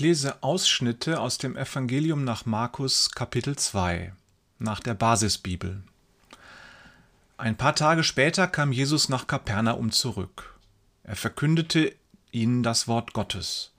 [0.00, 4.12] lese Ausschnitte aus dem Evangelium nach Markus Kapitel 2
[4.58, 5.82] nach der Basisbibel.
[7.36, 10.58] Ein paar Tage später kam Jesus nach Kapernaum zurück.
[11.02, 11.94] Er verkündete
[12.32, 13.72] ihnen das Wort Gottes.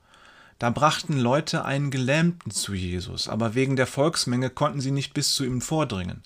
[0.60, 5.34] Da brachten Leute einen Gelähmten zu Jesus, aber wegen der Volksmenge konnten sie nicht bis
[5.34, 6.22] zu ihm vordringen.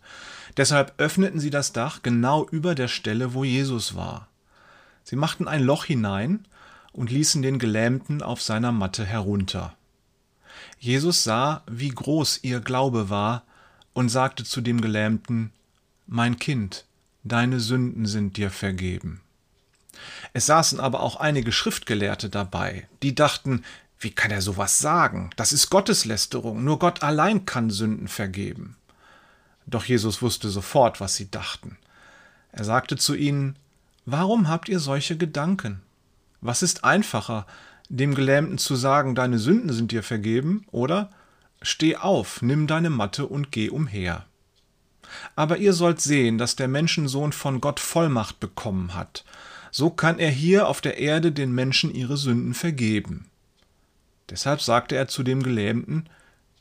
[0.57, 4.27] Deshalb öffneten sie das Dach genau über der Stelle, wo Jesus war.
[5.03, 6.45] Sie machten ein Loch hinein
[6.91, 9.75] und ließen den Gelähmten auf seiner Matte herunter.
[10.79, 13.43] Jesus sah, wie groß ihr Glaube war,
[13.93, 15.51] und sagte zu dem Gelähmten,
[16.07, 16.85] Mein Kind,
[17.23, 19.21] deine Sünden sind dir vergeben.
[20.33, 23.63] Es saßen aber auch einige Schriftgelehrte dabei, die dachten,
[23.99, 25.29] wie kann er sowas sagen?
[25.35, 28.75] Das ist Gotteslästerung, nur Gott allein kann Sünden vergeben.
[29.65, 31.77] Doch Jesus wusste sofort, was sie dachten.
[32.51, 33.55] Er sagte zu ihnen,
[34.05, 35.81] Warum habt ihr solche Gedanken?
[36.41, 37.47] Was ist einfacher,
[37.89, 41.09] dem Gelähmten zu sagen, deine Sünden sind dir vergeben, oder
[41.61, 44.25] Steh auf, nimm deine Matte und geh umher.
[45.35, 49.23] Aber ihr sollt sehen, dass der Menschensohn von Gott Vollmacht bekommen hat.
[49.71, 53.29] So kann er hier auf der Erde den Menschen ihre Sünden vergeben.
[54.29, 56.07] Deshalb sagte er zu dem Gelähmten,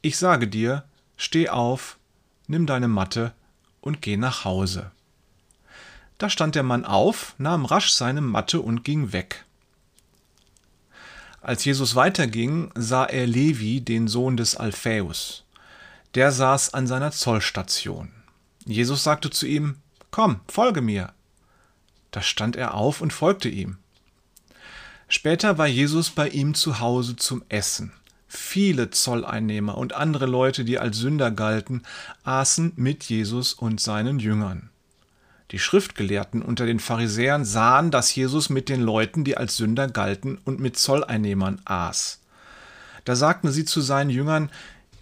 [0.02, 0.84] Ich sage dir,
[1.16, 1.98] steh auf,
[2.46, 3.32] nimm deine Matte
[3.80, 4.90] und geh nach Hause.
[6.18, 9.44] Da stand der Mann auf, nahm rasch seine Matte und ging weg.
[11.44, 15.44] Als Jesus weiterging, sah er Levi, den Sohn des Alphaeus.
[16.14, 18.08] Der saß an seiner Zollstation.
[18.64, 19.76] Jesus sagte zu ihm,
[20.10, 21.12] Komm, folge mir.
[22.12, 23.76] Da stand er auf und folgte ihm.
[25.06, 27.92] Später war Jesus bei ihm zu Hause zum Essen.
[28.26, 31.82] Viele Zolleinnehmer und andere Leute, die als Sünder galten,
[32.22, 34.70] aßen mit Jesus und seinen Jüngern.
[35.50, 40.38] Die Schriftgelehrten unter den Pharisäern sahen, dass Jesus mit den Leuten, die als Sünder galten,
[40.44, 42.20] und mit Zolleinnehmern aß.
[43.04, 44.50] Da sagten sie zu seinen Jüngern,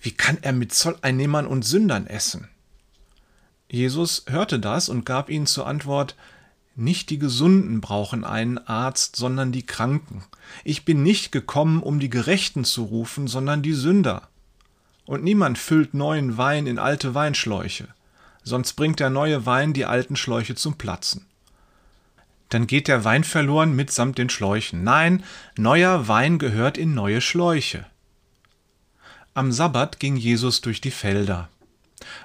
[0.00, 2.48] wie kann er mit Zolleinnehmern und Sündern essen?
[3.70, 6.16] Jesus hörte das und gab ihnen zur Antwort,
[6.74, 10.24] nicht die Gesunden brauchen einen Arzt, sondern die Kranken.
[10.64, 14.28] Ich bin nicht gekommen, um die Gerechten zu rufen, sondern die Sünder.
[15.04, 17.88] Und niemand füllt neuen Wein in alte Weinschläuche
[18.42, 21.26] sonst bringt der neue Wein die alten Schläuche zum Platzen.
[22.48, 24.84] Dann geht der Wein verloren mitsamt den Schläuchen.
[24.84, 25.24] Nein,
[25.56, 27.86] neuer Wein gehört in neue Schläuche.
[29.34, 31.48] Am Sabbat ging Jesus durch die Felder.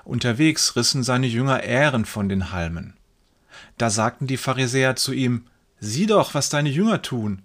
[0.04, 2.96] Unterwegs rissen seine Jünger Ähren von den Halmen.
[3.78, 5.46] Da sagten die Pharisäer zu ihm,
[5.80, 7.44] Sieh doch, was deine Jünger tun.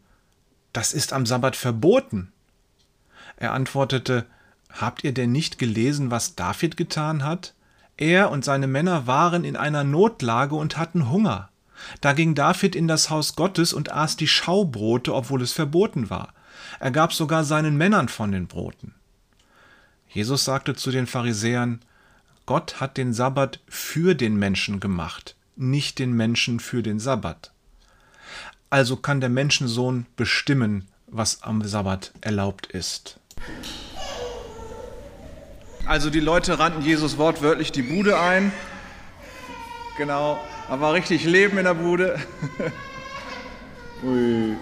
[0.73, 2.33] Das ist am Sabbat verboten.
[3.37, 4.27] Er antwortete,
[4.71, 7.55] Habt ihr denn nicht gelesen, was David getan hat?
[7.97, 11.51] Er und seine Männer waren in einer Notlage und hatten Hunger.
[12.01, 16.33] Da ging David in das Haus Gottes und aß die Schaubrote, obwohl es verboten war.
[16.81, 18.95] Er gab sogar seinen Männern von den Broten.
[20.09, 21.81] Jesus sagte zu den Pharisäern,
[22.47, 27.53] Gott hat den Sabbat für den Menschen gemacht, nicht den Menschen für den Sabbat.
[28.69, 33.19] Also kann der Menschensohn bestimmen, was am Sabbat erlaubt ist.
[35.85, 38.53] Also die Leute rannten Jesus wortwörtlich die Bude ein.
[39.97, 42.19] Genau, da war richtig Leben in der Bude.
[44.05, 44.57] Ui.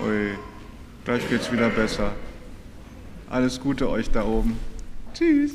[0.00, 0.34] Ui,
[1.04, 2.12] gleich geht's wieder besser.
[3.30, 4.58] Alles Gute euch da oben.
[5.14, 5.52] Tschüss.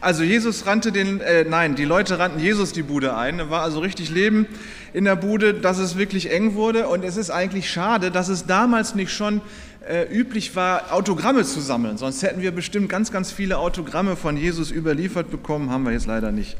[0.00, 3.38] Also Jesus rannte den, äh, nein, die Leute rannten Jesus die Bude ein.
[3.38, 4.46] Da war also richtig Leben
[4.92, 6.88] in der Bude, dass es wirklich eng wurde.
[6.88, 9.40] Und es ist eigentlich schade, dass es damals nicht schon
[9.88, 11.96] äh, üblich war, Autogramme zu sammeln.
[11.96, 15.70] Sonst hätten wir bestimmt ganz, ganz viele Autogramme von Jesus überliefert bekommen.
[15.70, 16.56] Haben wir jetzt leider nicht.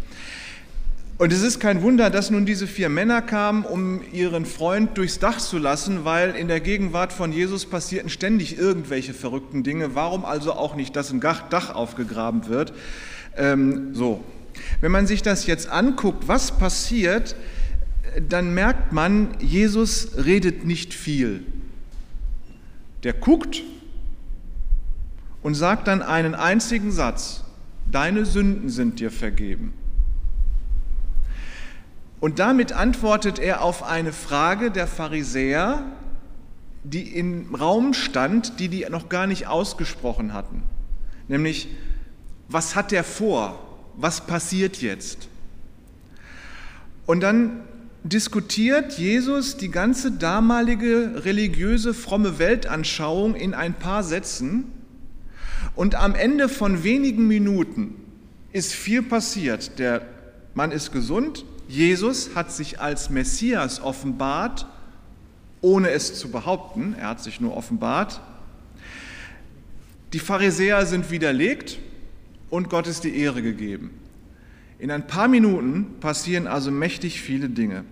[1.20, 5.18] Und es ist kein Wunder, dass nun diese vier Männer kamen, um ihren Freund durchs
[5.18, 9.94] Dach zu lassen, weil in der Gegenwart von Jesus passierten ständig irgendwelche verrückten Dinge.
[9.94, 12.72] Warum also auch nicht, dass ein Dach aufgegraben wird?
[13.36, 14.24] Ähm, so.
[14.80, 17.36] Wenn man sich das jetzt anguckt, was passiert,
[18.26, 21.44] dann merkt man, Jesus redet nicht viel.
[23.02, 23.62] Der guckt
[25.42, 27.44] und sagt dann einen einzigen Satz,
[27.92, 29.74] deine Sünden sind dir vergeben.
[32.20, 35.82] Und damit antwortet er auf eine Frage der Pharisäer,
[36.84, 40.62] die im Raum stand, die die noch gar nicht ausgesprochen hatten.
[41.28, 41.68] Nämlich,
[42.48, 43.58] was hat er vor?
[43.96, 45.28] Was passiert jetzt?
[47.06, 47.62] Und dann
[48.02, 54.64] diskutiert Jesus die ganze damalige religiöse, fromme Weltanschauung in ein paar Sätzen.
[55.74, 57.94] Und am Ende von wenigen Minuten
[58.52, 59.78] ist viel passiert.
[59.78, 60.02] Der
[60.54, 64.66] Mann ist gesund, Jesus hat sich als Messias offenbart,
[65.60, 68.20] ohne es zu behaupten, er hat sich nur offenbart.
[70.12, 71.78] Die Pharisäer sind widerlegt
[72.50, 73.90] und Gott ist die Ehre gegeben.
[74.80, 77.84] In ein paar Minuten passieren also mächtig viele Dinge.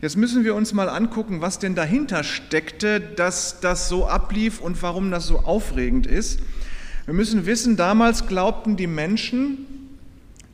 [0.00, 4.82] Jetzt müssen wir uns mal angucken, was denn dahinter steckte, dass das so ablief und
[4.82, 6.40] warum das so aufregend ist.
[7.04, 9.58] Wir müssen wissen, damals glaubten die Menschen,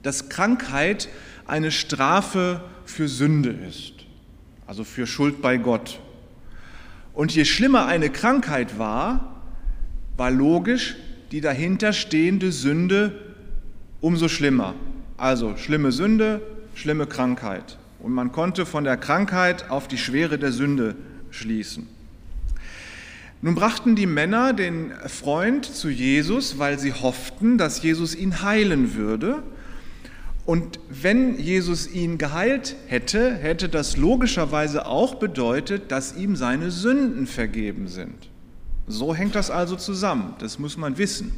[0.02, 1.08] dass Krankheit
[1.48, 3.94] eine Strafe für Sünde ist,
[4.66, 5.98] also für Schuld bei Gott.
[7.14, 9.42] Und je schlimmer eine Krankheit war,
[10.16, 10.96] war logisch,
[11.32, 13.12] die dahinter stehende Sünde
[14.00, 14.74] umso schlimmer.
[15.16, 16.40] Also schlimme Sünde,
[16.74, 17.78] schlimme Krankheit.
[17.98, 20.94] Und man konnte von der Krankheit auf die Schwere der Sünde
[21.30, 21.88] schließen.
[23.40, 28.94] Nun brachten die Männer den Freund zu Jesus, weil sie hofften, dass Jesus ihn heilen
[28.94, 29.42] würde.
[30.48, 37.26] Und wenn Jesus ihn geheilt hätte, hätte das logischerweise auch bedeutet, dass ihm seine Sünden
[37.26, 38.30] vergeben sind.
[38.86, 41.34] So hängt das also zusammen, das muss man wissen.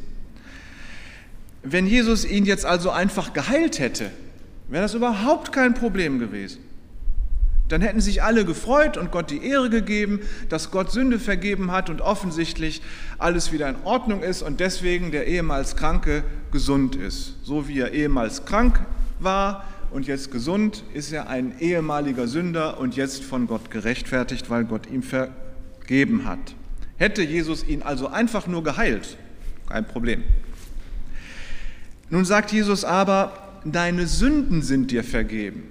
[1.65, 4.13] Wenn Jesus ihn jetzt also einfach geheilt hätte,
[4.69, 6.61] wäre das überhaupt kein Problem gewesen.
[7.67, 10.21] Dann hätten sich alle gefreut und Gott die Ehre gegeben,
[10.51, 12.81] dass Gott Sünde vergeben hat und offensichtlich
[13.19, 16.23] alles wieder in Ordnung ist und deswegen der ehemals Kranke
[16.53, 17.35] gesund ist.
[17.43, 18.87] So wie er ehemals krank
[19.23, 24.65] war und jetzt gesund, ist er ein ehemaliger Sünder und jetzt von Gott gerechtfertigt, weil
[24.65, 26.39] Gott ihm vergeben hat.
[26.97, 29.17] Hätte Jesus ihn also einfach nur geheilt,
[29.69, 30.23] kein Problem.
[32.11, 33.33] Nun sagt Jesus aber,
[33.65, 35.65] deine Sünden sind dir vergeben.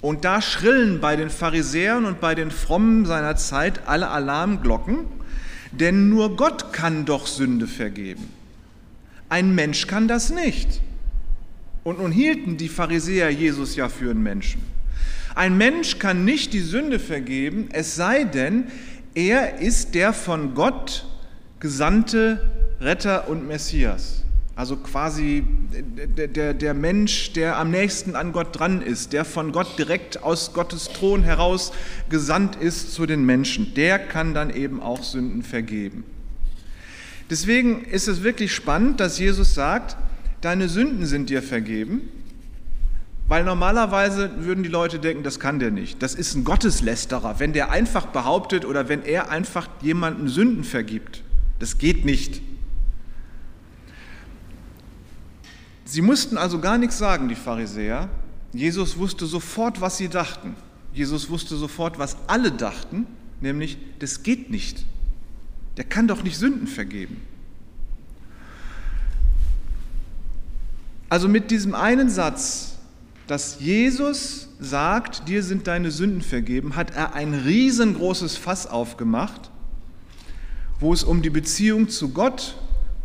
[0.00, 4.98] Und da schrillen bei den Pharisäern und bei den Frommen seiner Zeit alle Alarmglocken,
[5.72, 8.28] denn nur Gott kann doch Sünde vergeben.
[9.28, 10.80] Ein Mensch kann das nicht.
[11.86, 14.60] Und nun hielten die Pharisäer Jesus ja für einen Menschen.
[15.36, 18.64] Ein Mensch kann nicht die Sünde vergeben, es sei denn,
[19.14, 21.06] er ist der von Gott
[21.60, 22.50] gesandte
[22.80, 24.24] Retter und Messias.
[24.56, 25.44] Also quasi
[26.16, 30.24] der, der, der Mensch, der am nächsten an Gott dran ist, der von Gott direkt
[30.24, 31.70] aus Gottes Thron heraus
[32.08, 36.02] gesandt ist zu den Menschen, der kann dann eben auch Sünden vergeben.
[37.30, 39.96] Deswegen ist es wirklich spannend, dass Jesus sagt,
[40.40, 42.02] deine Sünden sind dir vergeben,
[43.28, 46.02] weil normalerweise würden die Leute denken, das kann der nicht.
[46.02, 51.24] Das ist ein Gotteslästerer, wenn der einfach behauptet oder wenn er einfach jemanden Sünden vergibt.
[51.58, 52.40] Das geht nicht.
[55.84, 58.08] Sie mussten also gar nichts sagen, die Pharisäer.
[58.52, 60.56] Jesus wusste sofort, was sie dachten.
[60.92, 63.06] Jesus wusste sofort, was alle dachten,
[63.40, 64.84] nämlich, das geht nicht.
[65.76, 67.20] Der kann doch nicht Sünden vergeben.
[71.08, 72.76] Also mit diesem einen Satz,
[73.26, 79.50] dass Jesus sagt, dir sind deine Sünden vergeben, hat er ein riesengroßes Fass aufgemacht,
[80.80, 82.56] wo es um die Beziehung zu Gott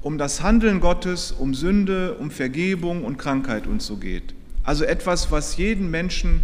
[0.02, 4.34] um das Handeln Gottes, um Sünde, um Vergebung und Krankheit und so geht.
[4.64, 6.42] Also etwas, was jeden Menschen,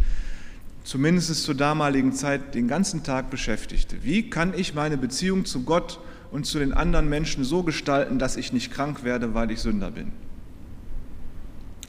[0.83, 3.98] zumindest zur damaligen Zeit, den ganzen Tag beschäftigte.
[4.04, 6.00] Wie kann ich meine Beziehung zu Gott
[6.31, 9.92] und zu den anderen Menschen so gestalten, dass ich nicht krank werde, weil ich Sünder
[9.92, 10.11] bin?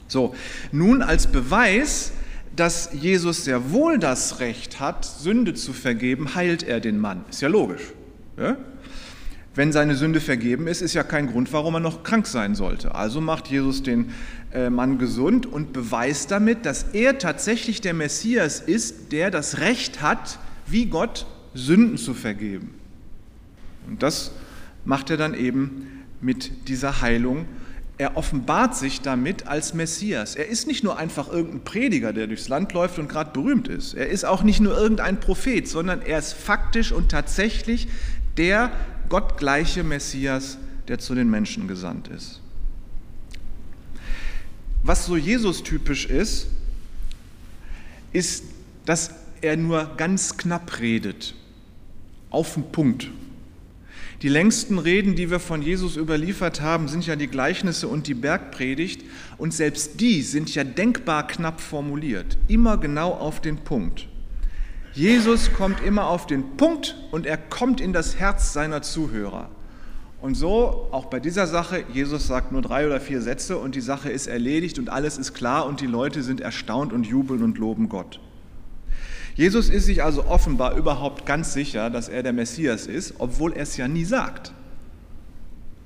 [0.09, 0.35] So,
[0.71, 2.11] nun als Beweis,
[2.55, 7.23] dass Jesus sehr wohl das Recht hat, Sünde zu vergeben, heilt er den Mann.
[7.29, 7.93] Ist ja logisch.
[8.37, 8.57] Ja?
[9.55, 12.95] Wenn seine Sünde vergeben ist, ist ja kein Grund, warum er noch krank sein sollte.
[12.95, 14.11] Also macht Jesus den
[14.51, 20.01] äh, Mann gesund und beweist damit, dass er tatsächlich der Messias ist, der das Recht
[20.01, 22.73] hat, wie Gott Sünden zu vergeben.
[23.87, 24.31] Und das
[24.85, 27.45] macht er dann eben mit dieser Heilung.
[27.99, 30.35] Er offenbart sich damit als Messias.
[30.35, 33.93] Er ist nicht nur einfach irgendein Prediger, der durchs Land läuft und gerade berühmt ist.
[33.93, 37.89] Er ist auch nicht nur irgendein Prophet, sondern er ist faktisch und tatsächlich
[38.37, 38.71] der
[39.09, 42.39] gottgleiche Messias, der zu den Menschen gesandt ist.
[44.81, 46.47] Was so Jesus typisch ist,
[48.13, 48.45] ist,
[48.85, 51.35] dass er nur ganz knapp redet,
[52.29, 53.09] auf den Punkt.
[54.21, 58.13] Die längsten Reden, die wir von Jesus überliefert haben, sind ja die Gleichnisse und die
[58.13, 59.05] Bergpredigt.
[59.37, 64.09] Und selbst die sind ja denkbar knapp formuliert, immer genau auf den Punkt.
[64.93, 69.49] Jesus kommt immer auf den Punkt und er kommt in das Herz seiner Zuhörer.
[70.21, 73.81] Und so auch bei dieser Sache, Jesus sagt nur drei oder vier Sätze und die
[73.81, 77.57] Sache ist erledigt und alles ist klar und die Leute sind erstaunt und jubeln und
[77.57, 78.19] loben Gott.
[79.39, 83.63] Jesus ist sich also offenbar überhaupt ganz sicher, dass er der Messias ist, obwohl er
[83.63, 84.51] es ja nie sagt.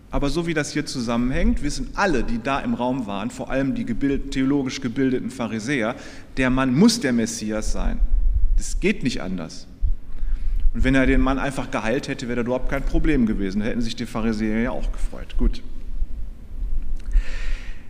[0.09, 3.75] Aber so wie das hier zusammenhängt, wissen alle, die da im Raum waren, vor allem
[3.75, 5.93] die gebild, theologisch gebildeten Pharisäer,
[6.37, 7.99] der Mann muss der Messias sein.
[8.57, 9.67] Das geht nicht anders.
[10.73, 13.59] Und wenn er den Mann einfach geheilt hätte, wäre das überhaupt kein Problem gewesen.
[13.59, 15.37] Da hätten sich die Pharisäer ja auch gefreut.
[15.37, 15.61] Gut.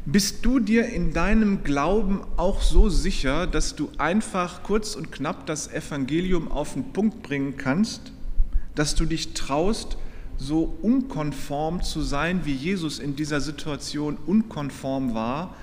[0.05, 5.45] Bist du dir in deinem Glauben auch so sicher, dass du einfach kurz und knapp
[5.45, 8.11] das Evangelium auf den Punkt bringen kannst,
[8.75, 9.97] dass du dich traust,
[10.37, 15.55] so unkonform zu sein, wie Jesus in dieser Situation unkonform war,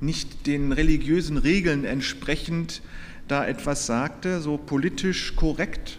[0.00, 2.80] nicht den religiösen Regeln entsprechend
[3.28, 5.98] da etwas sagte, so politisch korrekt?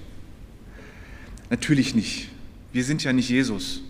[1.52, 2.30] Natürlich nicht.
[2.72, 3.84] Wir sind ja nicht Jesus.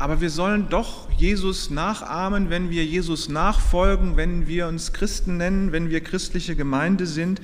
[0.00, 5.70] Aber wir sollen doch Jesus nachahmen, wenn wir Jesus nachfolgen, wenn wir uns Christen nennen,
[5.70, 7.40] wenn wir christliche Gemeinde sind,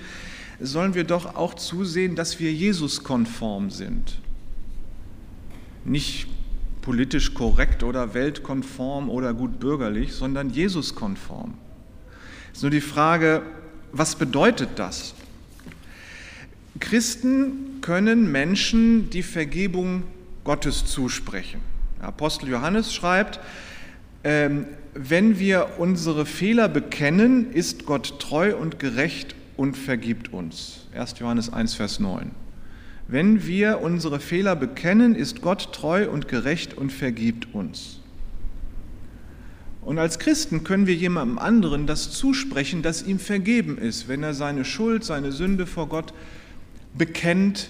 [0.59, 4.19] sollen wir doch auch zusehen, dass wir Jesus konform sind
[5.87, 6.27] nicht
[6.83, 11.55] politisch korrekt oder weltkonform oder gut bürgerlich, sondern Jesus-konform.
[12.53, 13.43] Es ist nur die Frage,
[13.93, 15.15] was bedeutet das?
[16.79, 20.03] Christen können Menschen die Vergebung
[20.45, 21.61] Gottes zusprechen.
[22.01, 23.41] Apostel Johannes schreibt,
[24.25, 30.89] ähm, wenn wir unsere Fehler bekennen, ist Gott treu und gerecht und vergibt uns.
[30.95, 31.19] 1.
[31.19, 32.31] Johannes 1, Vers 9.
[33.09, 38.01] Wenn wir unsere Fehler bekennen, ist Gott treu und gerecht und vergibt uns.
[39.83, 44.35] Und als Christen können wir jemandem anderen das zusprechen, dass ihm vergeben ist, wenn er
[44.35, 46.13] seine Schuld, seine Sünde vor Gott
[46.99, 47.69] bekennt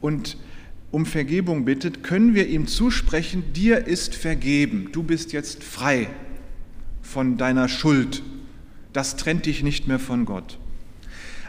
[0.00, 0.36] und
[0.94, 6.08] um Vergebung bittet, können wir ihm zusprechen, dir ist vergeben, du bist jetzt frei
[7.02, 8.22] von deiner Schuld.
[8.92, 10.56] Das trennt dich nicht mehr von Gott.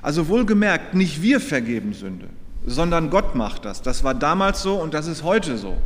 [0.01, 2.27] Also wohlgemerkt, nicht wir vergeben Sünde,
[2.65, 3.83] sondern Gott macht das.
[3.83, 5.77] Das war damals so und das ist heute so.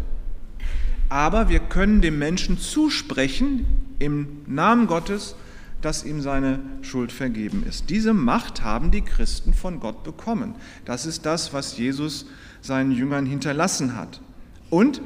[1.10, 3.66] Aber wir können dem Menschen zusprechen
[4.00, 5.36] im Namen Gottes,
[5.82, 7.90] dass ihm seine Schuld vergeben ist.
[7.90, 10.56] Diese Macht haben die Christen von Gott bekommen.
[10.86, 12.26] Das ist das, was Jesus
[12.62, 14.22] seinen Jüngern hinterlassen hat.
[14.70, 15.02] Und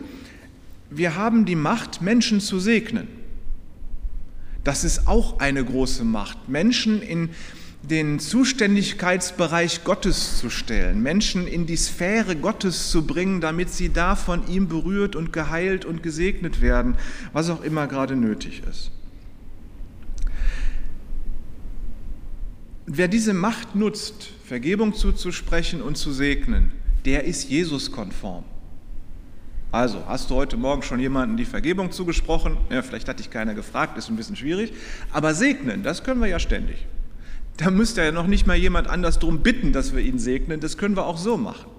[0.89, 3.07] wir haben die Macht, Menschen zu segnen.
[4.63, 6.50] Das ist auch eine große Macht.
[6.50, 7.29] Menschen in
[7.83, 14.15] den Zuständigkeitsbereich Gottes zu stellen, Menschen in die Sphäre Gottes zu bringen, damit sie da
[14.15, 16.95] von ihm berührt und geheilt und gesegnet werden,
[17.33, 18.91] was auch immer gerade nötig ist.
[22.86, 26.72] Wer diese Macht nutzt, Vergebung zuzusprechen und zu segnen,
[27.05, 28.43] der ist Jesus-konform.
[29.72, 32.57] Also, hast du heute Morgen schon jemanden die Vergebung zugesprochen?
[32.69, 34.72] Ja, vielleicht hat dich keiner gefragt, ist ein bisschen schwierig.
[35.12, 36.86] Aber segnen, das können wir ja ständig.
[37.57, 40.60] Da müsste ja noch nicht mal jemand anders darum bitten, dass wir ihn segnen.
[40.60, 41.72] Das können wir auch so machen.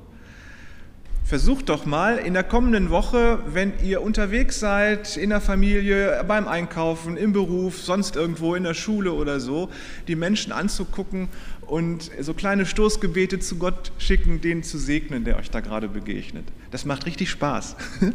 [1.24, 6.46] Versucht doch mal in der kommenden Woche, wenn ihr unterwegs seid, in der Familie, beim
[6.46, 9.70] Einkaufen, im Beruf, sonst irgendwo in der Schule oder so,
[10.06, 11.28] die Menschen anzugucken
[11.66, 16.44] und so kleine Stoßgebete zu Gott schicken, den zu segnen, der euch da gerade begegnet.
[16.70, 17.76] Das macht richtig Spaß.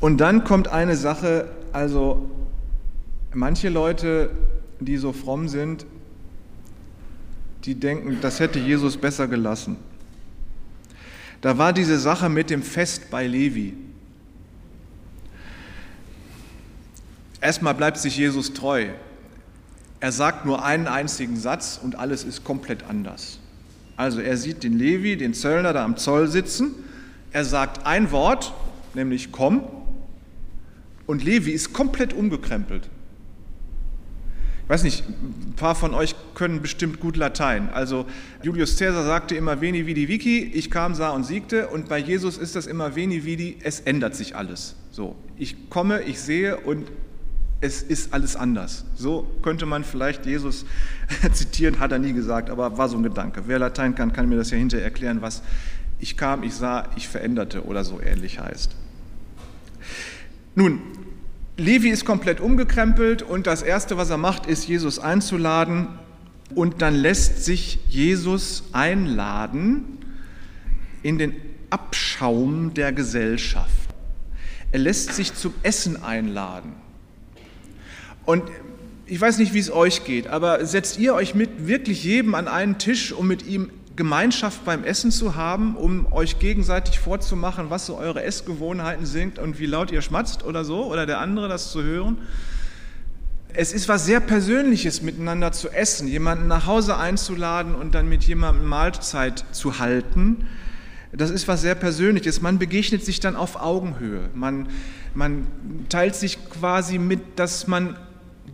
[0.00, 2.30] Und dann kommt eine Sache, also
[3.34, 4.30] Manche Leute,
[4.78, 5.86] die so fromm sind,
[7.64, 9.76] die denken, das hätte Jesus besser gelassen.
[11.40, 13.74] Da war diese Sache mit dem Fest bei Levi.
[17.40, 18.90] Erstmal bleibt sich Jesus treu.
[20.04, 23.38] Er sagt nur einen einzigen Satz und alles ist komplett anders.
[23.96, 26.74] Also er sieht den Levi, den Zöllner da am Zoll sitzen.
[27.32, 28.52] Er sagt ein Wort,
[28.92, 29.62] nämlich komm.
[31.06, 32.90] Und Levi ist komplett umgekrempelt.
[34.64, 37.70] Ich weiß nicht, ein paar von euch können bestimmt gut Latein.
[37.72, 38.04] Also
[38.42, 42.36] Julius Caesar sagte immer Veni Vidi Vici, ich kam, sah und siegte und bei Jesus
[42.36, 44.76] ist das immer Veni Vidi, es ändert sich alles.
[44.90, 46.88] So, ich komme, ich sehe und
[47.64, 48.84] es ist alles anders.
[48.94, 50.66] So könnte man vielleicht Jesus
[51.32, 53.44] zitieren, hat er nie gesagt, aber war so ein Gedanke.
[53.46, 55.42] Wer Latein kann, kann mir das ja hinterher erklären, was
[55.98, 58.76] ich kam, ich sah, ich veränderte oder so ähnlich heißt.
[60.54, 60.80] Nun,
[61.56, 65.88] Levi ist komplett umgekrempelt und das Erste, was er macht, ist, Jesus einzuladen.
[66.54, 69.84] Und dann lässt sich Jesus einladen
[71.02, 71.34] in den
[71.70, 73.70] Abschaum der Gesellschaft.
[74.70, 76.83] Er lässt sich zum Essen einladen.
[78.26, 78.42] Und
[79.06, 82.48] ich weiß nicht, wie es euch geht, aber setzt ihr euch mit wirklich jedem an
[82.48, 87.86] einen Tisch, um mit ihm Gemeinschaft beim Essen zu haben, um euch gegenseitig vorzumachen, was
[87.86, 91.70] so eure Essgewohnheiten sind und wie laut ihr schmatzt oder so, oder der andere das
[91.70, 92.18] zu hören.
[93.52, 98.24] Es ist was sehr Persönliches, miteinander zu essen, jemanden nach Hause einzuladen und dann mit
[98.24, 100.48] jemandem Mahlzeit zu halten.
[101.12, 102.40] das ist was sehr Persönliches.
[102.40, 104.28] Man begegnet sich dann auf Augenhöhe.
[104.34, 104.66] Man,
[105.14, 105.46] man
[105.88, 107.96] teilt sich quasi mit, dass man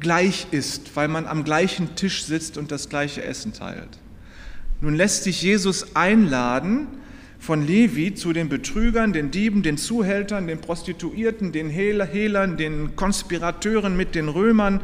[0.01, 3.99] gleich ist, weil man am gleichen Tisch sitzt und das gleiche Essen teilt.
[4.81, 6.89] Nun lässt sich Jesus einladen
[7.39, 13.97] von Levi zu den Betrügern, den Dieben, den Zuhältern, den Prostituierten, den Hehlern, den Konspirateuren
[13.97, 14.81] mit den Römern,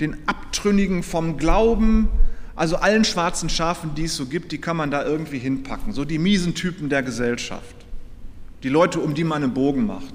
[0.00, 2.08] den Abtrünnigen vom Glauben,
[2.56, 5.92] also allen schwarzen Schafen, die es so gibt, die kann man da irgendwie hinpacken.
[5.92, 7.76] So die miesen Typen der Gesellschaft.
[8.62, 10.14] Die Leute, um die man einen Bogen macht.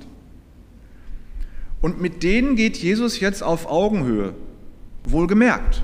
[1.81, 4.33] Und mit denen geht Jesus jetzt auf Augenhöhe.
[5.03, 5.83] Wohlgemerkt.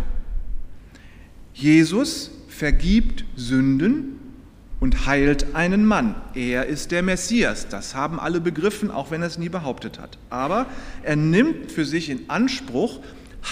[1.54, 4.20] Jesus vergibt Sünden
[4.80, 6.16] und heilt einen Mann.
[6.34, 7.68] Er ist der Messias.
[7.70, 10.18] Das haben alle begriffen, auch wenn er es nie behauptet hat.
[10.30, 10.66] Aber
[11.04, 13.00] er nimmt für sich in Anspruch,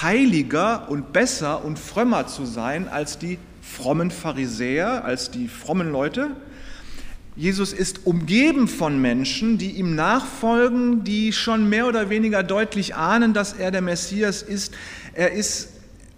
[0.02, 6.32] heiliger und besser und frömmer zu sein als die frommen Pharisäer, als die frommen Leute.
[7.40, 13.34] Jesus ist umgeben von Menschen, die ihm nachfolgen, die schon mehr oder weniger deutlich ahnen,
[13.34, 14.74] dass er der Messias ist.
[15.14, 15.70] Er ist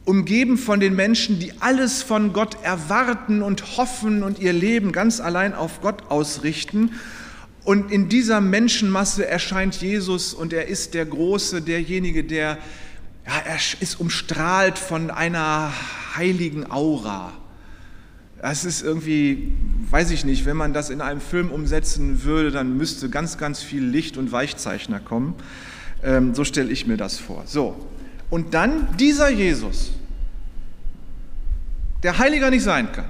[0.03, 5.19] umgeben von den Menschen, die alles von Gott erwarten und hoffen und ihr Leben ganz
[5.19, 6.93] allein auf Gott ausrichten.
[7.65, 12.57] Und in dieser Menschenmasse erscheint Jesus und er ist der Große, derjenige, der,
[13.27, 15.71] ja, er ist umstrahlt von einer
[16.15, 17.31] heiligen Aura.
[18.41, 19.53] Das ist irgendwie,
[19.91, 23.61] weiß ich nicht, wenn man das in einem Film umsetzen würde, dann müsste ganz, ganz
[23.61, 25.35] viel Licht und Weichzeichner kommen.
[26.03, 27.43] Ähm, so stelle ich mir das vor.
[27.45, 27.87] So,
[28.31, 29.91] und dann dieser Jesus,
[32.01, 33.09] der heiliger nicht sein kann,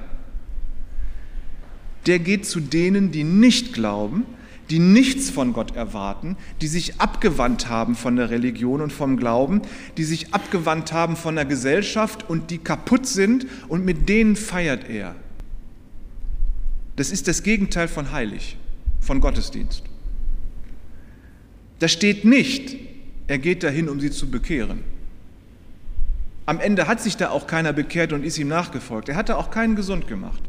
[2.07, 4.25] der geht zu denen, die nicht glauben,
[4.71, 9.61] die nichts von Gott erwarten, die sich abgewandt haben von der Religion und vom Glauben,
[9.97, 14.89] die sich abgewandt haben von der Gesellschaft und die kaputt sind und mit denen feiert
[14.89, 15.15] er.
[16.95, 18.57] Das ist das Gegenteil von heilig,
[19.01, 19.83] von Gottesdienst.
[21.79, 22.77] Da steht nicht,
[23.27, 24.83] er geht dahin, um sie zu bekehren.
[26.45, 29.09] Am Ende hat sich da auch keiner bekehrt und ist ihm nachgefolgt.
[29.09, 30.41] Er hat da auch keinen gesund gemacht.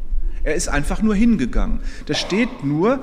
[0.43, 1.79] Er ist einfach nur hingegangen.
[2.05, 3.01] Da steht nur,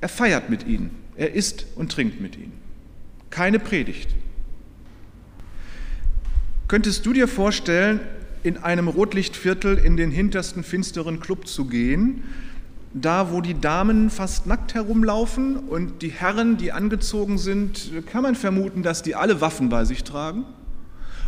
[0.00, 0.90] er feiert mit ihnen.
[1.16, 2.52] Er isst und trinkt mit ihnen.
[3.30, 4.14] Keine Predigt.
[6.68, 8.00] Könntest du dir vorstellen,
[8.42, 12.22] in einem Rotlichtviertel in den hintersten finsteren Club zu gehen,
[12.94, 18.34] da wo die Damen fast nackt herumlaufen und die Herren, die angezogen sind, kann man
[18.34, 20.44] vermuten, dass die alle Waffen bei sich tragen?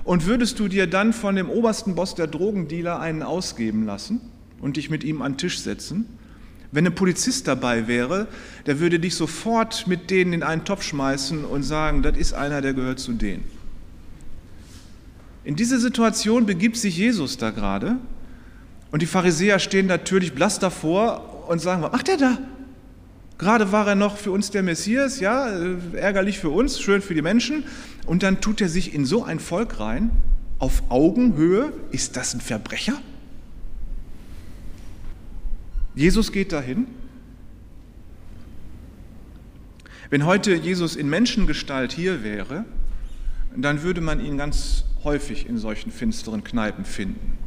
[0.04, 4.20] Und würdest du dir dann von dem obersten Boss der Drogendealer einen ausgeben lassen
[4.60, 6.06] und dich mit ihm an Tisch setzen?
[6.72, 8.28] Wenn ein Polizist dabei wäre,
[8.66, 12.60] der würde dich sofort mit denen in einen Topf schmeißen und sagen, das ist einer,
[12.60, 13.44] der gehört zu denen.
[15.42, 17.96] In diese Situation begibt sich Jesus da gerade
[18.92, 22.38] und die Pharisäer stehen natürlich blass davor und sagen, was macht er da?
[23.38, 27.14] Gerade war er noch für uns der Messias, ja, äh, ärgerlich für uns, schön für
[27.14, 27.64] die Menschen.
[28.04, 30.10] Und dann tut er sich in so ein Volk rein,
[30.58, 31.72] auf Augenhöhe.
[31.90, 33.00] Ist das ein Verbrecher?
[35.94, 36.86] Jesus geht dahin.
[40.08, 42.64] Wenn heute Jesus in Menschengestalt hier wäre,
[43.56, 47.38] dann würde man ihn ganz häufig in solchen finsteren Kneipen finden.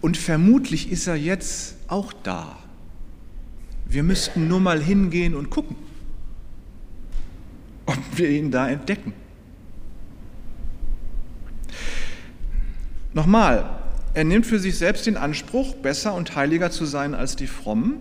[0.00, 2.58] Und vermutlich ist er jetzt auch da.
[3.86, 5.76] Wir müssten nur mal hingehen und gucken,
[7.86, 9.12] ob wir ihn da entdecken.
[13.12, 13.83] Nochmal,
[14.14, 17.96] er nimmt für sich selbst den Anspruch, besser und heiliger zu sein als die Frommen.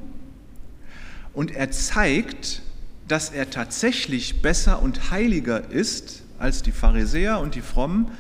[1.33, 2.61] Und er zeigt,
[3.07, 8.11] dass er tatsächlich besser und heiliger ist als die Pharisäer und die Frommen,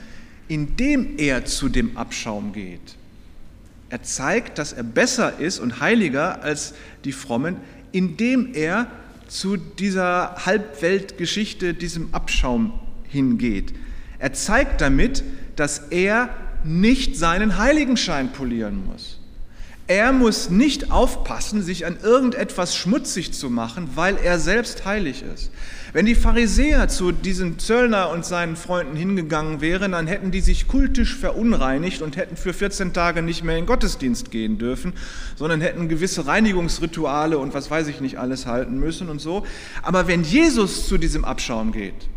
[0.47, 2.97] indem er zu dem Abschaum geht.
[3.89, 6.73] Er zeigt, dass er besser ist und heiliger als
[7.05, 7.57] die Frommen,
[7.91, 8.87] indem er
[9.27, 12.73] zu dieser Halbweltgeschichte, diesem Abschaum
[13.07, 13.73] hingeht.
[14.17, 15.23] Er zeigt damit,
[15.55, 16.29] dass er
[16.65, 19.19] nicht seinen Heiligenschein polieren muss.
[19.85, 25.51] Er muss nicht aufpassen, sich an irgendetwas schmutzig zu machen, weil er selbst heilig ist.
[25.91, 30.69] Wenn die Pharisäer zu diesem Zöllner und seinen Freunden hingegangen wären, dann hätten die sich
[30.69, 34.93] kultisch verunreinigt und hätten für 14 Tage nicht mehr in Gottesdienst gehen dürfen,
[35.35, 39.45] sondern hätten gewisse Reinigungsrituale und was weiß ich nicht alles halten müssen und so.
[39.81, 42.07] Aber wenn Jesus zu diesem Abschaum geht,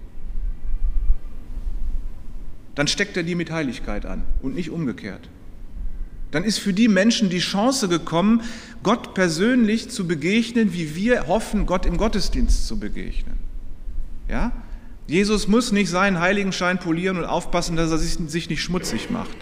[2.77, 5.29] dann steckt er die mit Heiligkeit an und nicht umgekehrt.
[6.31, 8.43] Dann ist für die Menschen die Chance gekommen,
[8.83, 13.39] Gott persönlich zu begegnen, wie wir hoffen, Gott im Gottesdienst zu begegnen.
[14.29, 14.53] Ja?
[15.07, 19.37] Jesus muss nicht seinen Heiligenschein polieren und aufpassen, dass er sich nicht schmutzig macht.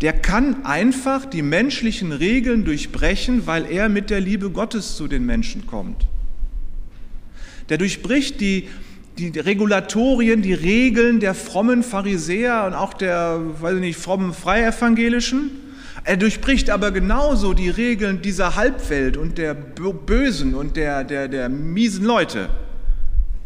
[0.00, 5.26] der kann einfach die menschlichen Regeln durchbrechen, weil er mit der Liebe Gottes zu den
[5.26, 6.06] Menschen kommt.
[7.68, 8.68] Der durchbricht die,
[9.20, 15.50] die Regulatorien, die Regeln der frommen Pharisäer und auch der, weiß ich nicht, frommen Freievangelischen.
[16.04, 21.48] Er durchbricht aber genauso die Regeln dieser Halbwelt und der Bösen und der, der, der
[21.48, 22.48] miesen Leute.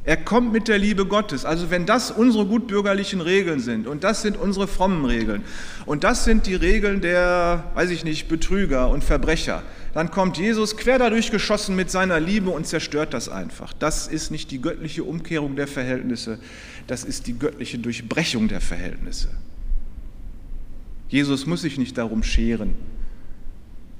[0.06, 1.46] Er kommt mit der Liebe Gottes.
[1.46, 5.42] Also wenn das unsere gutbürgerlichen Regeln sind und das sind unsere frommen Regeln
[5.86, 9.62] und das sind die Regeln der, weiß ich nicht, Betrüger und Verbrecher,
[9.94, 13.72] dann kommt Jesus quer dadurch geschossen mit seiner Liebe und zerstört das einfach.
[13.72, 16.38] Das ist nicht die göttliche Umkehrung der Verhältnisse,
[16.86, 19.28] das ist die göttliche Durchbrechung der Verhältnisse.
[21.08, 22.74] Jesus muss sich nicht darum scheren,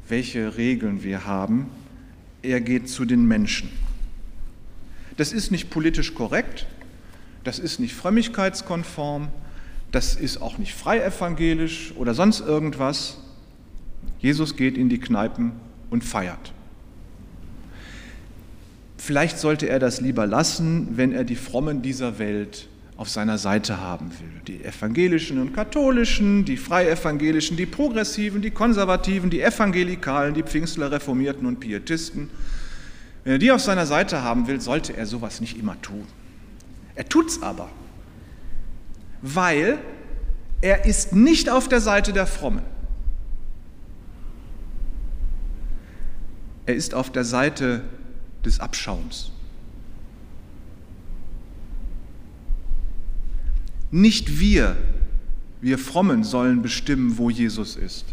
[0.09, 1.69] welche Regeln wir haben.
[2.43, 3.71] Er geht zu den Menschen.
[5.16, 6.66] Das ist nicht politisch korrekt,
[7.44, 9.29] das ist nicht frömmigkeitskonform,
[9.92, 13.18] das ist auch nicht freievangelisch oder sonst irgendwas.
[14.18, 15.53] Jesus geht in die Kneipen
[15.90, 16.53] und feiert.
[18.96, 23.81] Vielleicht sollte er das lieber lassen, wenn er die Frommen dieser Welt auf seiner Seite
[23.81, 24.40] haben will.
[24.46, 31.46] Die evangelischen und katholischen, die freievangelischen, die progressiven, die konservativen, die evangelikalen, die Pfingstler, Reformierten
[31.46, 32.31] und Pietisten.
[33.25, 36.07] Wenn er die auf seiner Seite haben will, sollte er sowas nicht immer tun.
[36.95, 37.71] Er tut's aber,
[39.23, 39.79] weil
[40.61, 42.63] er ist nicht auf der Seite der Frommen.
[46.67, 47.83] Er ist auf der Seite
[48.45, 49.33] des Abschaums.
[53.91, 54.77] Nicht wir,
[55.61, 58.07] wir Frommen, sollen bestimmen, wo Jesus ist,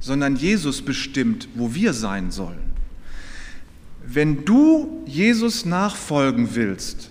[0.00, 2.75] sondern Jesus bestimmt, wo wir sein sollen.
[4.08, 7.10] Wenn du Jesus nachfolgen willst,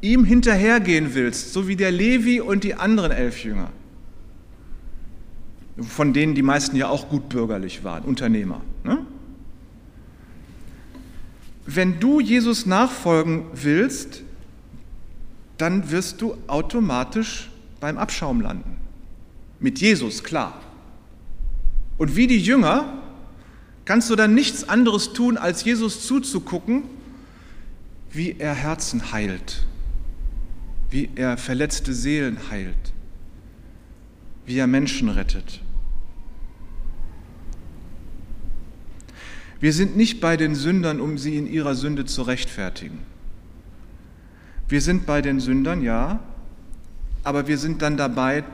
[0.00, 3.70] ihm hinterhergehen willst, so wie der Levi und die anderen elf Jünger,
[5.80, 8.62] von denen die meisten ja auch gutbürgerlich waren, Unternehmer.
[8.84, 9.04] Ne?
[11.66, 14.22] Wenn du Jesus nachfolgen willst,
[15.58, 18.78] dann wirst du automatisch beim Abschaum landen.
[19.60, 20.60] Mit Jesus, klar.
[21.98, 23.02] Und wie die Jünger
[23.86, 26.82] kannst du dann nichts anderes tun, als Jesus zuzugucken,
[28.10, 29.64] wie er Herzen heilt,
[30.90, 32.92] wie er verletzte Seelen heilt,
[34.44, 35.62] wie er Menschen rettet.
[39.58, 42.98] Wir sind nicht bei den Sündern, um sie in ihrer Sünde zu rechtfertigen.
[44.68, 46.20] Wir sind bei den Sündern, ja,
[47.22, 48.44] aber wir sind dann dabei,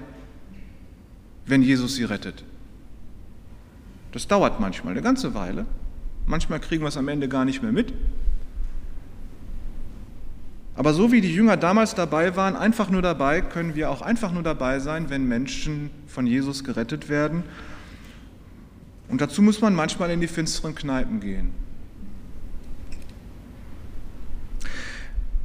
[1.47, 2.45] wenn Jesus sie rettet.
[4.13, 5.67] Das dauert manchmal eine ganze Weile.
[6.27, 7.93] Manchmal kriegen wir es am Ende gar nicht mehr mit.
[10.75, 14.33] Aber so wie die Jünger damals dabei waren, einfach nur dabei, können wir auch einfach
[14.33, 17.43] nur dabei sein, wenn Menschen von Jesus gerettet werden.
[19.09, 21.62] Und dazu muss man manchmal in die finsteren Kneipen gehen.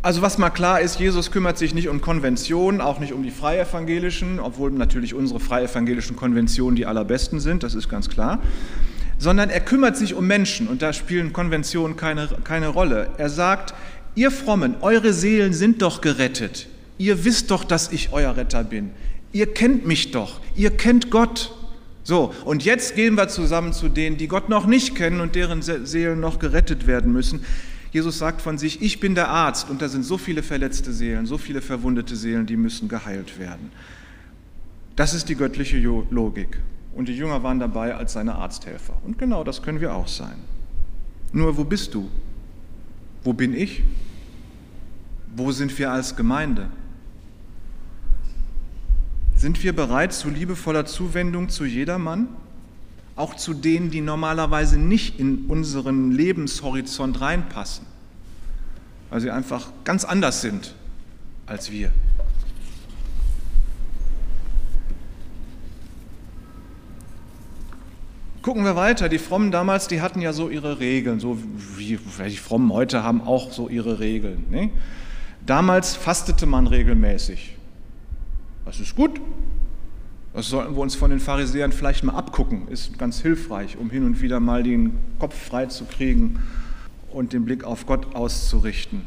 [0.04, 3.32] Also was mal klar ist, Jesus kümmert sich nicht um Konventionen, auch nicht um die
[3.32, 8.40] freievangelischen, obwohl natürlich unsere freievangelischen Konventionen die allerbesten sind, das ist ganz klar,
[9.18, 13.10] sondern er kümmert sich um Menschen und da spielen Konventionen keine, keine Rolle.
[13.18, 13.74] Er sagt,
[14.14, 16.68] ihr Frommen, eure Seelen sind doch gerettet,
[17.00, 18.92] ihr wisst doch, dass ich euer Retter bin,
[19.34, 21.54] ihr kennt mich doch, ihr kennt Gott.
[22.04, 25.62] So, und jetzt gehen wir zusammen zu denen, die Gott noch nicht kennen und deren
[25.62, 27.44] Seelen noch gerettet werden müssen.
[27.92, 31.26] Jesus sagt von sich, ich bin der Arzt und da sind so viele verletzte Seelen,
[31.26, 33.72] so viele verwundete Seelen, die müssen geheilt werden.
[34.96, 36.60] Das ist die göttliche Logik.
[36.94, 38.98] Und die Jünger waren dabei als seine Arzthelfer.
[39.06, 40.36] Und genau das können wir auch sein.
[41.32, 42.10] Nur wo bist du?
[43.24, 43.84] Wo bin ich?
[45.36, 46.70] Wo sind wir als Gemeinde?
[49.36, 52.28] Sind wir bereit zu liebevoller Zuwendung zu jedermann?
[53.18, 57.86] Auch zu denen, die normalerweise nicht in unseren Lebenshorizont reinpassen,
[59.10, 60.76] weil sie einfach ganz anders sind
[61.48, 61.92] als wir.
[68.48, 69.10] Gucken wir weiter.
[69.10, 71.38] Die Frommen damals, die hatten ja so ihre Regeln, so
[71.76, 72.00] wie
[72.30, 74.46] die Frommen heute haben auch so ihre Regeln.
[74.50, 74.70] Ne?
[75.46, 77.56] Damals fastete man regelmäßig.
[78.64, 79.20] Das ist gut,
[80.38, 82.68] das sollten wir uns von den Pharisäern vielleicht mal abgucken.
[82.68, 86.44] Ist ganz hilfreich, um hin und wieder mal den Kopf frei zu kriegen
[87.12, 89.02] und den Blick auf Gott auszurichten.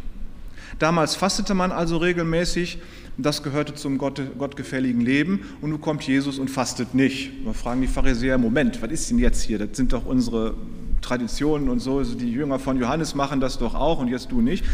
[0.80, 2.78] Damals fastete man also regelmäßig,
[3.16, 7.30] das gehörte zum Gott, gottgefälligen Leben und nun kommt Jesus und fastet nicht.
[7.44, 9.60] Wir fragen die Pharisäer, Moment, was ist denn jetzt hier?
[9.60, 10.54] Das sind doch unsere
[11.00, 14.40] Traditionen und so, also die Jünger von Johannes machen das doch auch und jetzt du
[14.40, 14.64] nicht.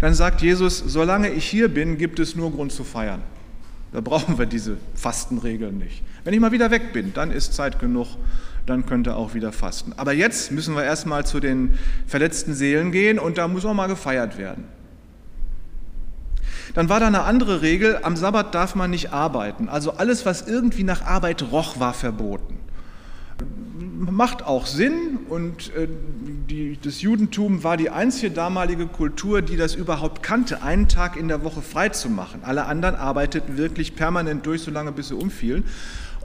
[0.00, 3.20] Dann sagt Jesus, solange ich hier bin, gibt es nur Grund zu feiern.
[3.92, 6.02] Da brauchen wir diese Fastenregeln nicht.
[6.24, 8.08] Wenn ich mal wieder weg bin, dann ist Zeit genug,
[8.66, 9.92] dann könnt ihr auch wieder fasten.
[9.96, 13.86] Aber jetzt müssen wir erstmal zu den verletzten Seelen gehen und da muss auch mal
[13.86, 14.64] gefeiert werden.
[16.74, 19.68] Dann war da eine andere Regel, am Sabbat darf man nicht arbeiten.
[19.68, 22.58] Also alles, was irgendwie nach Arbeit roch, war verboten.
[23.98, 25.88] Macht auch Sinn und äh,
[26.48, 31.28] die, das Judentum war die einzige damalige Kultur, die das überhaupt kannte, einen Tag in
[31.28, 32.40] der Woche frei zu machen.
[32.42, 35.64] Alle anderen arbeiteten wirklich permanent durch, solange bis sie umfielen.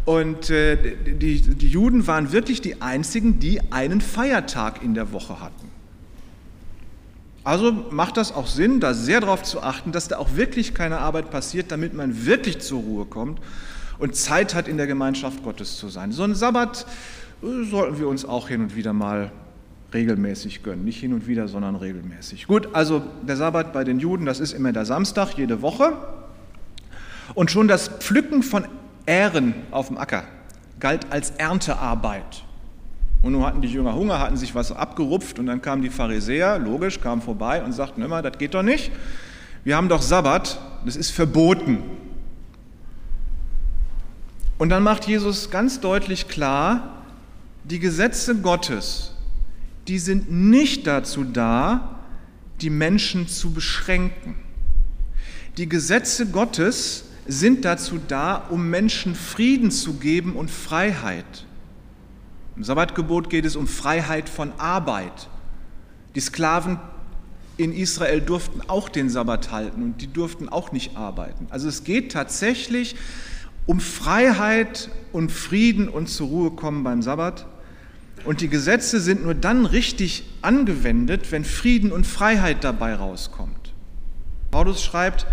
[0.06, 0.78] Und äh,
[1.16, 5.70] die, die Juden waren wirklich die einzigen, die einen Feiertag in der Woche hatten.
[7.44, 11.00] Also macht das auch Sinn, da sehr darauf zu achten, dass da auch wirklich keine
[11.00, 13.40] Arbeit passiert, damit man wirklich zur Ruhe kommt
[14.02, 16.12] und Zeit hat, in der Gemeinschaft Gottes zu sein.
[16.12, 16.88] So einen Sabbat
[17.44, 19.32] äh, sollten wir uns auch hin und wieder mal
[19.94, 20.84] regelmäßig gönnen.
[20.84, 22.48] Nicht hin und wieder, sondern regelmäßig.
[22.48, 25.94] Gut, also der Sabbat bei den Juden, das ist immer der Samstag jede Woche.
[27.36, 28.66] Und schon das Pflücken von
[29.06, 30.24] Ähren auf dem Acker
[30.80, 32.44] galt als Erntearbeit.
[33.22, 36.58] Und nun hatten die Jünger Hunger, hatten sich was abgerupft und dann kamen die Pharisäer,
[36.58, 38.92] logisch, kamen vorbei und sagten immer, das geht doch nicht.
[39.64, 41.84] Wir haben doch Sabbat, das ist verboten.
[44.62, 47.04] Und dann macht Jesus ganz deutlich klar,
[47.64, 49.16] die Gesetze Gottes,
[49.88, 51.98] die sind nicht dazu da,
[52.62, 54.36] die Menschen zu beschränken.
[55.58, 61.48] Die Gesetze Gottes sind dazu da, um Menschen Frieden zu geben und Freiheit.
[62.56, 65.28] Im Sabbatgebot geht es um Freiheit von Arbeit.
[66.14, 66.80] Die Sklaven
[67.58, 71.48] in Israel durften auch den Sabbat halten und die durften auch nicht arbeiten.
[71.50, 72.96] Also es geht tatsächlich
[73.72, 77.46] um Freiheit und Frieden und zur Ruhe kommen beim Sabbat.
[78.26, 83.72] Und die Gesetze sind nur dann richtig angewendet, wenn Frieden und Freiheit dabei rauskommt.
[84.52, 85.26] Paulus schreibt,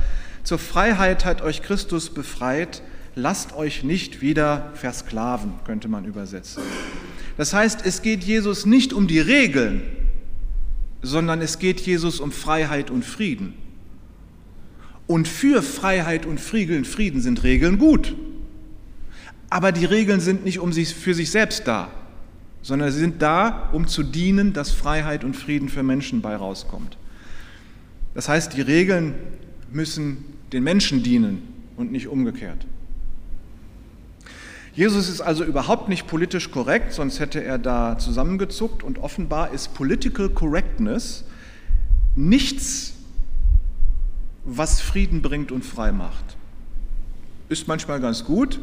[0.45, 2.81] zur Freiheit hat euch Christus befreit,
[3.17, 6.63] lasst euch nicht wieder versklaven, könnte man übersetzen.
[7.39, 9.83] Das heißt, es geht Jesus nicht um die Regeln,
[11.03, 13.55] sondern es geht Jesus um Freiheit und Frieden.
[15.09, 18.15] Und für Freiheit und Frieden sind Regeln gut.
[19.51, 21.91] Aber die Regeln sind nicht um sich, für sich selbst da,
[22.63, 26.99] sondern sie sind da, um zu dienen, dass Freiheit und Frieden für Menschen bei rauskommt.
[28.15, 29.15] Das heißt, die Regeln
[29.71, 31.43] müssen den Menschen dienen
[31.77, 32.67] und nicht umgekehrt.
[34.75, 39.75] Jesus ist also überhaupt nicht politisch korrekt, sonst hätte er da zusammengezuckt und offenbar ist
[39.75, 41.25] Political Correctness
[42.15, 42.95] nichts,
[44.45, 46.37] was Frieden bringt und frei macht.
[47.49, 48.61] Ist manchmal ganz gut,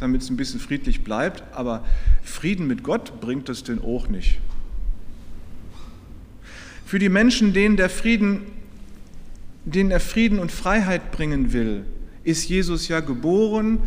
[0.00, 1.84] damit es ein bisschen friedlich bleibt, aber
[2.22, 4.38] Frieden mit Gott bringt es den auch nicht.
[6.86, 8.42] Für die Menschen, denen der Frieden,
[9.64, 11.84] denen er Frieden und Freiheit bringen will,
[12.24, 13.78] ist Jesus ja geboren,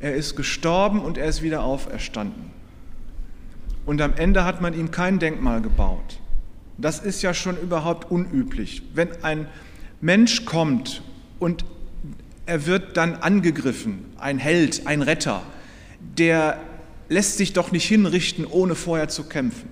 [0.00, 2.50] er ist gestorben und er ist wieder auferstanden.
[3.86, 6.18] Und am Ende hat man ihm kein Denkmal gebaut.
[6.78, 8.82] Das ist ja schon überhaupt unüblich.
[8.94, 9.46] Wenn ein
[10.00, 11.02] Mensch kommt
[11.38, 11.64] und
[12.46, 15.42] er wird dann angegriffen, ein Held, ein Retter,
[16.18, 16.58] der
[17.08, 19.68] lässt sich doch nicht hinrichten, ohne vorher zu kämpfen.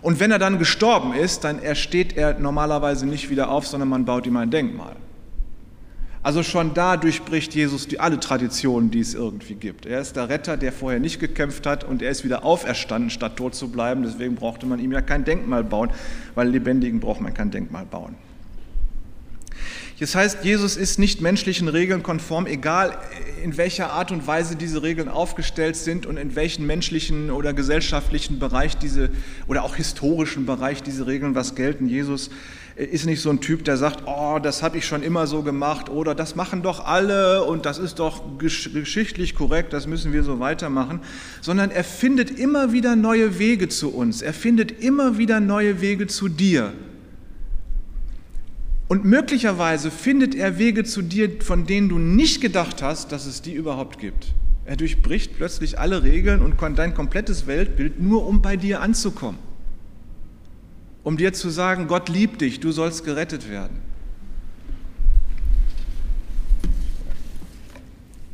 [0.00, 4.04] Und wenn er dann gestorben ist, dann ersteht er normalerweise nicht wieder auf, sondern man
[4.04, 4.96] baut ihm ein Denkmal.
[6.24, 9.86] Also schon da durchbricht Jesus die, alle Traditionen, die es irgendwie gibt.
[9.86, 13.36] Er ist der Retter, der vorher nicht gekämpft hat und er ist wieder auferstanden, statt
[13.36, 14.04] tot zu bleiben.
[14.04, 15.90] Deswegen brauchte man ihm ja kein Denkmal bauen,
[16.36, 18.14] weil Lebendigen braucht man kein Denkmal bauen.
[20.00, 22.98] Das heißt, Jesus ist nicht menschlichen Regeln konform, egal
[23.42, 28.38] in welcher Art und Weise diese Regeln aufgestellt sind und in welchem menschlichen oder gesellschaftlichen
[28.38, 29.10] Bereich diese
[29.46, 31.88] oder auch historischen Bereich diese Regeln was gelten.
[31.88, 32.30] Jesus
[32.74, 35.88] ist nicht so ein Typ, der sagt, oh, das habe ich schon immer so gemacht
[35.88, 40.40] oder das machen doch alle und das ist doch geschichtlich korrekt, das müssen wir so
[40.40, 41.00] weitermachen,
[41.42, 46.06] sondern er findet immer wieder neue Wege zu uns, er findet immer wieder neue Wege
[46.06, 46.72] zu dir.
[48.92, 53.40] Und möglicherweise findet er Wege zu dir, von denen du nicht gedacht hast, dass es
[53.40, 54.34] die überhaupt gibt.
[54.66, 59.38] Er durchbricht plötzlich alle Regeln und dein komplettes Weltbild nur, um bei dir anzukommen
[61.04, 63.78] um dir zu sagen, Gott liebt dich, du sollst gerettet werden.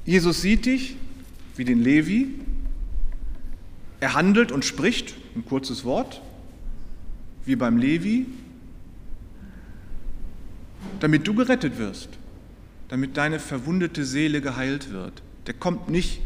[0.05, 0.97] Jesus sieht dich
[1.57, 2.29] wie den Levi.
[4.01, 6.21] Er handelt und spricht, ein kurzes Wort,
[7.45, 8.27] wie beim Levi,
[11.01, 12.09] damit du gerettet wirst,
[12.89, 15.23] damit deine verwundete Seele geheilt wird.
[15.47, 16.21] Der kommt nicht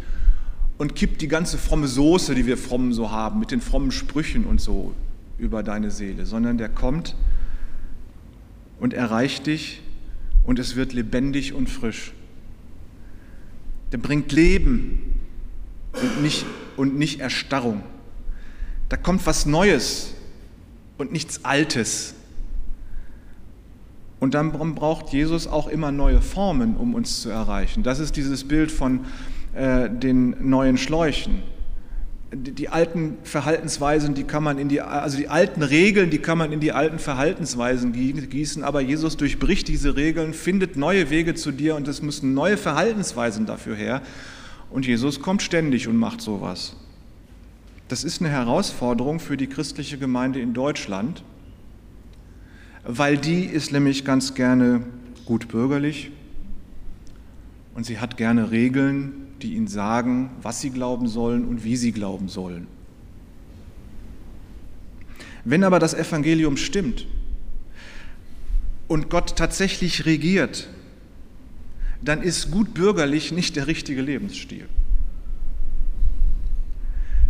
[0.78, 4.44] und kippt die ganze fromme Soße, die wir frommen so haben, mit den frommen Sprüchen
[4.44, 4.94] und so
[5.38, 7.16] über deine Seele, sondern der kommt
[8.80, 9.82] und erreicht dich
[10.44, 12.12] und es wird lebendig und frisch.
[13.92, 15.14] Der bringt Leben
[15.92, 17.82] und nicht, und nicht Erstarrung.
[18.88, 20.14] Da kommt was Neues
[20.98, 22.14] und nichts Altes.
[24.22, 27.82] Und dann braucht Jesus auch immer neue Formen, um uns zu erreichen.
[27.82, 29.00] Das ist dieses Bild von
[29.52, 31.42] äh, den neuen Schläuchen.
[32.32, 36.38] Die, die, alten Verhaltensweisen, die kann man in die, also die alten Regeln, die kann
[36.38, 41.50] man in die alten Verhaltensweisen gießen, aber Jesus durchbricht diese Regeln, findet neue Wege zu
[41.50, 44.02] dir und es müssen neue Verhaltensweisen dafür her.
[44.70, 46.76] Und Jesus kommt ständig und macht sowas.
[47.88, 51.24] Das ist eine Herausforderung für die christliche Gemeinde in Deutschland
[52.84, 54.82] weil die ist nämlich ganz gerne
[55.24, 56.10] gut bürgerlich
[57.74, 61.92] und sie hat gerne Regeln, die ihnen sagen, was sie glauben sollen und wie sie
[61.92, 62.66] glauben sollen.
[65.44, 67.06] Wenn aber das Evangelium stimmt
[68.88, 70.68] und Gott tatsächlich regiert,
[72.02, 74.68] dann ist gut bürgerlich nicht der richtige Lebensstil.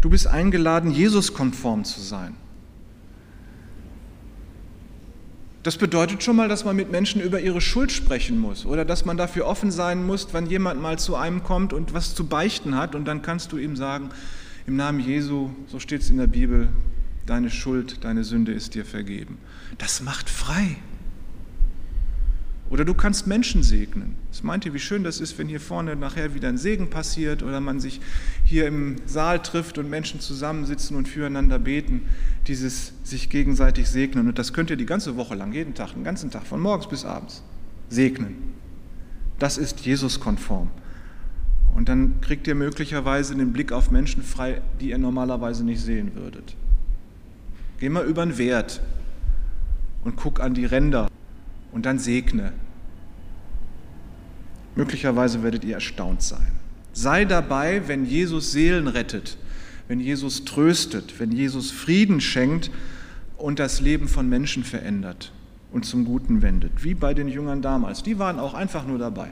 [0.01, 2.35] Du bist eingeladen, Jesus-konform zu sein.
[5.63, 9.05] Das bedeutet schon mal, dass man mit Menschen über ihre Schuld sprechen muss oder dass
[9.05, 12.77] man dafür offen sein muss, wenn jemand mal zu einem kommt und was zu beichten
[12.77, 14.11] hat und dann kannst du ihm sagen,
[14.67, 16.69] im Namen Jesu, so steht es in der Bibel,
[17.27, 19.39] deine Schuld, deine Sünde ist dir vergeben.
[19.79, 20.77] Das macht frei.
[22.73, 24.17] Oder du kannst Menschen segnen.
[24.31, 27.43] Es meint ihr, wie schön das ist, wenn hier vorne nachher wieder ein Segen passiert
[27.43, 28.01] oder man sich
[28.47, 32.09] hier im Saal trifft und Menschen zusammensitzen und füreinander beten,
[32.47, 34.27] dieses sich gegenseitig segnen.
[34.27, 36.89] Und das könnt ihr die ganze Woche lang, jeden Tag, den ganzen Tag, von morgens
[36.89, 37.43] bis abends
[37.91, 38.37] segnen.
[39.39, 40.71] Das ist Jesus-konform.
[41.77, 46.13] Und dann kriegt ihr möglicherweise den Blick auf Menschen frei, die ihr normalerweise nicht sehen
[46.15, 46.57] würdet.
[47.81, 48.81] Geh mal über den Wert
[50.05, 51.12] und guck an die Ränder
[51.73, 52.53] und dann segne.
[54.75, 56.53] Möglicherweise werdet ihr erstaunt sein.
[56.93, 59.37] Sei dabei, wenn Jesus Seelen rettet,
[59.89, 62.71] wenn Jesus tröstet, wenn Jesus Frieden schenkt
[63.37, 65.33] und das Leben von Menschen verändert
[65.73, 68.03] und zum Guten wendet, wie bei den Jüngern damals.
[68.03, 69.29] Die waren auch einfach nur dabei.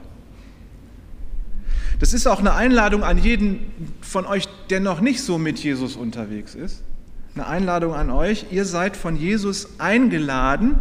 [1.98, 3.60] Das ist auch eine Einladung an jeden
[4.00, 6.82] von euch, der noch nicht so mit Jesus unterwegs ist.
[7.34, 8.46] Eine Einladung an euch.
[8.50, 10.76] Ihr seid von Jesus eingeladen,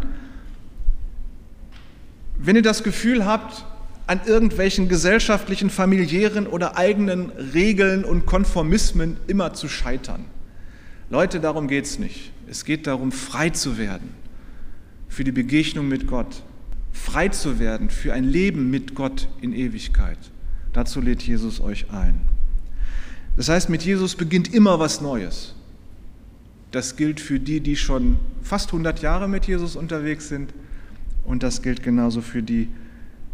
[2.42, 3.64] wenn ihr das Gefühl habt,
[4.06, 10.24] an irgendwelchen gesellschaftlichen, familiären oder eigenen Regeln und Konformismen immer zu scheitern.
[11.10, 12.32] Leute, darum geht es nicht.
[12.48, 14.08] Es geht darum, frei zu werden
[15.08, 16.42] für die Begegnung mit Gott,
[16.92, 20.18] frei zu werden für ein Leben mit Gott in Ewigkeit.
[20.72, 22.20] Dazu lädt Jesus euch ein.
[23.36, 25.54] Das heißt, mit Jesus beginnt immer was Neues.
[26.72, 30.52] Das gilt für die, die schon fast 100 Jahre mit Jesus unterwegs sind
[31.24, 32.68] und das gilt genauso für die,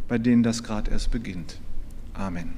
[0.09, 1.61] bei denen das gerade erst beginnt.
[2.15, 2.55] Amen.